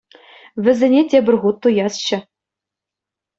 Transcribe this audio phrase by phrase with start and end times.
[0.63, 2.17] Вӗсене тепӗр хут туясчӗ.